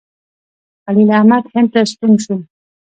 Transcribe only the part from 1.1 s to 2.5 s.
احمد هند ته ستون شو.